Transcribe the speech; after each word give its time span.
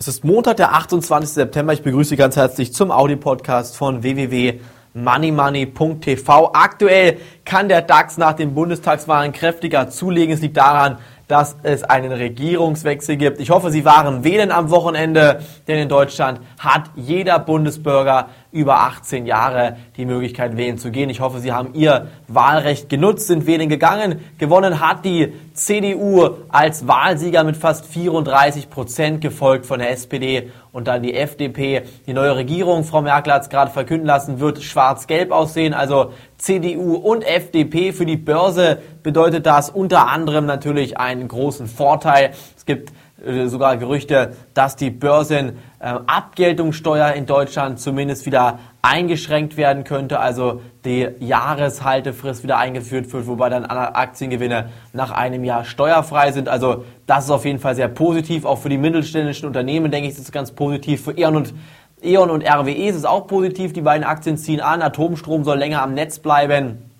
Es 0.00 0.06
ist 0.06 0.22
Montag, 0.22 0.58
der 0.58 0.74
28. 0.74 1.28
September. 1.28 1.72
Ich 1.72 1.82
begrüße 1.82 2.10
Sie 2.10 2.16
ganz 2.16 2.36
herzlich 2.36 2.72
zum 2.72 2.92
Audi-Podcast 2.92 3.76
von 3.76 4.04
www.moneymoney.tv. 4.04 6.52
Aktuell 6.52 7.18
kann 7.44 7.68
der 7.68 7.82
DAX 7.82 8.16
nach 8.16 8.34
den 8.34 8.54
Bundestagswahlen 8.54 9.32
kräftiger 9.32 9.90
zulegen. 9.90 10.32
Es 10.32 10.40
liegt 10.40 10.56
daran, 10.56 10.98
dass 11.28 11.56
es 11.62 11.84
einen 11.84 12.10
Regierungswechsel 12.10 13.16
gibt. 13.16 13.38
Ich 13.38 13.50
hoffe, 13.50 13.70
Sie 13.70 13.84
waren 13.84 14.24
wählen 14.24 14.50
am 14.50 14.70
Wochenende, 14.70 15.40
denn 15.68 15.78
in 15.78 15.88
Deutschland 15.88 16.40
hat 16.58 16.84
jeder 16.96 17.38
Bundesbürger 17.38 18.28
über 18.50 18.80
18 18.80 19.26
Jahre 19.26 19.76
die 19.98 20.06
Möglichkeit, 20.06 20.56
wählen 20.56 20.78
zu 20.78 20.90
gehen. 20.90 21.10
Ich 21.10 21.20
hoffe, 21.20 21.38
Sie 21.38 21.52
haben 21.52 21.74
Ihr 21.74 22.08
Wahlrecht 22.28 22.88
genutzt, 22.88 23.26
sind 23.26 23.46
wählen 23.46 23.68
gegangen. 23.68 24.20
Gewonnen 24.38 24.80
hat 24.80 25.04
die 25.04 25.34
CDU 25.52 26.30
als 26.48 26.88
Wahlsieger 26.88 27.44
mit 27.44 27.58
fast 27.58 27.84
34 27.84 28.70
Prozent, 28.70 29.20
gefolgt 29.20 29.66
von 29.66 29.80
der 29.80 29.90
SPD 29.90 30.50
und 30.72 30.88
dann 30.88 31.02
die 31.02 31.14
FDP. 31.14 31.82
Die 32.06 32.14
neue 32.14 32.36
Regierung, 32.36 32.84
Frau 32.84 33.02
Merkel 33.02 33.34
hat 33.34 33.42
es 33.42 33.48
gerade 33.50 33.70
verkünden 33.70 34.06
lassen, 34.06 34.40
wird 34.40 34.62
schwarz-gelb 34.62 35.30
aussehen. 35.30 35.74
Also 35.74 36.12
CDU 36.38 36.94
und 36.94 37.24
FDP. 37.24 37.92
Für 37.92 38.06
die 38.06 38.16
Börse 38.16 38.78
bedeutet 39.02 39.44
das 39.46 39.68
unter 39.70 40.08
anderem 40.08 40.46
natürlich 40.46 40.98
einen 40.98 41.28
großen 41.28 41.66
Vorteil. 41.66 42.30
Es 42.56 42.64
gibt 42.64 42.92
äh, 43.24 43.46
sogar 43.48 43.76
Gerüchte, 43.76 44.36
dass 44.54 44.76
die 44.76 44.90
Börsenabgeltungssteuer 44.90 47.08
äh, 47.08 47.18
in 47.18 47.26
Deutschland 47.26 47.80
zumindest 47.80 48.26
wieder 48.26 48.60
eingeschränkt 48.80 49.56
werden 49.56 49.82
könnte, 49.82 50.20
also 50.20 50.62
die 50.84 51.08
Jahreshaltefrist 51.18 52.44
wieder 52.44 52.58
eingeführt 52.58 53.12
wird, 53.12 53.26
wobei 53.26 53.48
dann 53.48 53.66
Aktiengewinne 53.66 54.68
nach 54.92 55.10
einem 55.10 55.42
Jahr 55.42 55.64
steuerfrei 55.64 56.30
sind. 56.30 56.48
Also 56.48 56.84
das 57.06 57.24
ist 57.24 57.32
auf 57.32 57.44
jeden 57.44 57.58
Fall 57.58 57.74
sehr 57.74 57.88
positiv. 57.88 58.44
Auch 58.44 58.58
für 58.58 58.68
die 58.68 58.78
mittelständischen 58.78 59.48
Unternehmen 59.48 59.90
denke 59.90 60.08
ich, 60.08 60.14
ist 60.14 60.20
es 60.20 60.30
ganz 60.30 60.52
positiv. 60.52 61.02
Für 61.02 61.18
E.ON 61.18 61.34
und 61.34 61.54
E.ON 62.02 62.30
und 62.30 62.44
RWE 62.44 62.88
ist 62.88 63.06
auch 63.06 63.26
positiv. 63.26 63.72
Die 63.72 63.80
beiden 63.80 64.04
Aktien 64.04 64.36
ziehen 64.36 64.60
an. 64.60 64.82
Atomstrom 64.82 65.44
soll 65.44 65.58
länger 65.58 65.82
am 65.82 65.94
Netz 65.94 66.18
bleiben. 66.18 66.90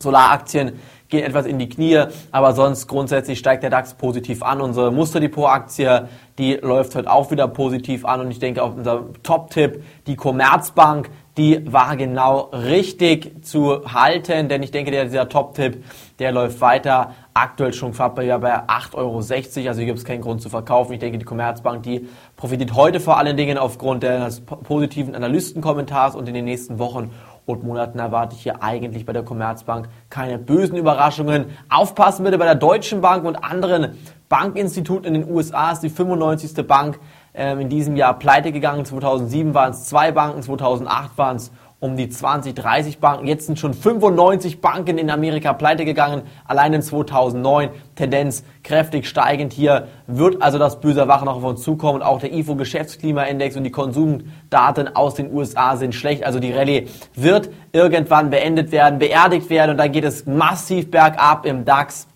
Solaraktien 0.00 0.78
gehen 1.08 1.24
etwas 1.24 1.46
in 1.46 1.58
die 1.58 1.68
Knie, 1.68 2.04
aber 2.30 2.52
sonst 2.52 2.86
grundsätzlich 2.86 3.38
steigt 3.38 3.62
der 3.62 3.70
DAX 3.70 3.94
positiv 3.94 4.42
an. 4.42 4.60
Unsere 4.60 4.92
Musterdepot-Aktie, 4.92 6.08
die 6.38 6.54
läuft 6.54 6.94
heute 6.94 7.10
auch 7.10 7.30
wieder 7.30 7.48
positiv 7.48 8.04
an 8.04 8.20
und 8.20 8.30
ich 8.30 8.38
denke 8.38 8.62
auch 8.62 8.74
unser 8.76 9.04
Top-Tipp, 9.22 9.82
die 10.06 10.16
Commerzbank, 10.16 11.10
die 11.38 11.72
war 11.72 11.96
genau 11.96 12.50
richtig 12.52 13.44
zu 13.44 13.84
halten, 13.92 14.48
denn 14.48 14.62
ich 14.62 14.72
denke, 14.72 14.90
dieser 14.90 15.28
Top-Tipp, 15.28 15.84
der 16.18 16.32
läuft 16.32 16.60
weiter. 16.60 17.14
Aktuell 17.32 17.72
schon 17.72 17.92
bei, 17.92 18.36
bei 18.38 18.58
8,60 18.64 18.94
Euro, 18.94 19.18
also 19.18 19.78
hier 19.78 19.86
gibt 19.86 19.98
es 19.98 20.04
keinen 20.04 20.20
Grund 20.20 20.42
zu 20.42 20.50
verkaufen. 20.50 20.94
Ich 20.94 20.98
denke, 20.98 21.18
die 21.18 21.24
Commerzbank, 21.24 21.84
die 21.84 22.08
profitiert 22.36 22.74
heute 22.74 22.98
vor 22.98 23.18
allen 23.18 23.36
Dingen 23.36 23.56
aufgrund 23.56 24.02
des 24.02 24.40
positiven 24.40 25.14
Analystenkommentars 25.14 26.16
und 26.16 26.28
in 26.28 26.34
den 26.34 26.44
nächsten 26.44 26.80
Wochen 26.80 27.12
und 27.46 27.62
Monaten 27.62 27.98
erwarte 27.98 28.34
ich 28.34 28.42
hier 28.42 28.62
eigentlich 28.62 29.06
bei 29.06 29.12
der 29.12 29.22
Commerzbank 29.22 29.88
keine 30.10 30.38
bösen 30.38 30.76
Überraschungen. 30.76 31.46
Aufpassen 31.70 32.24
bitte 32.24 32.36
bei 32.36 32.44
der 32.44 32.56
Deutschen 32.56 33.00
Bank 33.00 33.24
und 33.24 33.36
anderen 33.36 33.96
Bankinstituten 34.28 35.14
in 35.14 35.22
den 35.22 35.30
USA 35.30 35.72
ist 35.72 35.80
die 35.80 35.88
95. 35.88 36.66
Bank 36.66 36.98
ähm, 37.38 37.60
in 37.60 37.68
diesem 37.68 37.96
Jahr 37.96 38.18
pleite 38.18 38.52
gegangen. 38.52 38.84
2007 38.84 39.54
waren 39.54 39.70
es 39.70 39.84
zwei 39.84 40.12
Banken, 40.12 40.42
2008 40.42 41.16
waren 41.16 41.36
es 41.36 41.52
um 41.80 41.96
die 41.96 42.08
20, 42.08 42.56
30 42.56 42.98
Banken. 42.98 43.28
Jetzt 43.28 43.46
sind 43.46 43.58
schon 43.58 43.72
95 43.72 44.60
Banken 44.60 44.98
in 44.98 45.10
Amerika 45.10 45.52
pleite 45.52 45.84
gegangen, 45.84 46.22
allein 46.44 46.72
in 46.72 46.82
2009. 46.82 47.70
Tendenz 47.94 48.42
kräftig 48.64 49.06
steigend 49.06 49.52
hier. 49.52 49.86
Wird 50.08 50.42
also 50.42 50.58
das 50.58 50.80
böse 50.80 51.00
Erwachen 51.00 51.26
noch 51.26 51.36
auf 51.36 51.44
uns 51.44 51.62
zukommen. 51.62 52.02
Auch 52.02 52.18
der 52.18 52.32
IFO 52.32 52.56
Geschäftsklimaindex 52.56 53.56
und 53.56 53.62
die 53.62 53.70
Konsumdaten 53.70 54.96
aus 54.96 55.14
den 55.14 55.32
USA 55.32 55.76
sind 55.76 55.94
schlecht. 55.94 56.24
Also 56.24 56.40
die 56.40 56.52
Rallye 56.52 56.88
wird 57.14 57.50
irgendwann 57.70 58.30
beendet 58.30 58.72
werden, 58.72 58.98
beerdigt 58.98 59.48
werden 59.48 59.70
und 59.70 59.76
dann 59.76 59.92
geht 59.92 60.04
es 60.04 60.26
massiv 60.26 60.90
bergab 60.90 61.46
im 61.46 61.64
DAX. 61.64 62.08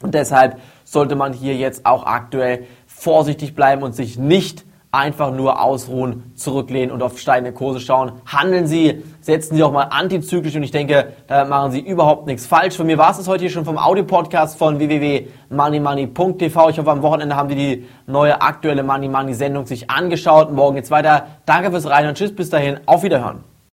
Und 0.00 0.14
deshalb 0.14 0.58
sollte 0.84 1.14
man 1.14 1.32
hier 1.34 1.56
jetzt 1.56 1.84
auch 1.84 2.06
aktuell 2.06 2.64
vorsichtig 3.04 3.54
bleiben 3.54 3.82
und 3.82 3.94
sich 3.94 4.18
nicht 4.18 4.64
einfach 4.90 5.32
nur 5.32 5.60
ausruhen, 5.60 6.32
zurücklehnen 6.36 6.90
und 6.90 7.02
auf 7.02 7.18
steigende 7.18 7.52
Kurse 7.52 7.80
schauen. 7.80 8.12
Handeln 8.26 8.66
Sie, 8.66 9.02
setzen 9.20 9.56
Sie 9.56 9.62
auch 9.62 9.72
mal 9.72 9.88
antizyklisch 9.90 10.54
und 10.54 10.62
ich 10.62 10.70
denke, 10.70 11.08
da 11.26 11.44
machen 11.44 11.72
Sie 11.72 11.80
überhaupt 11.80 12.26
nichts 12.26 12.46
falsch. 12.46 12.76
Von 12.76 12.86
mir 12.86 12.96
war 12.96 13.10
es 13.10 13.18
das 13.18 13.28
heute 13.28 13.42
hier 13.42 13.50
schon 13.50 13.64
vom 13.64 13.76
Audio-Podcast 13.76 14.56
von 14.56 14.78
www.moneymoney.tv. 14.78 16.68
Ich 16.70 16.78
hoffe, 16.78 16.90
am 16.90 17.02
Wochenende 17.02 17.36
haben 17.36 17.48
Sie 17.48 17.56
die 17.56 17.86
neue 18.06 18.40
aktuelle 18.40 18.82
Money 18.82 19.08
Money 19.08 19.34
Sendung 19.34 19.66
sich 19.66 19.90
angeschaut. 19.90 20.52
Morgen 20.52 20.76
geht's 20.76 20.90
weiter. 20.90 21.26
Danke 21.44 21.70
fürs 21.70 21.88
Rein 21.88 22.08
und 22.08 22.16
Tschüss, 22.16 22.34
bis 22.34 22.50
dahin, 22.50 22.78
auf 22.86 23.02
Wiederhören. 23.02 23.53